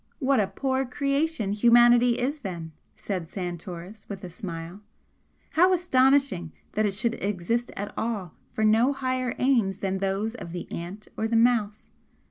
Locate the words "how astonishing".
5.51-6.53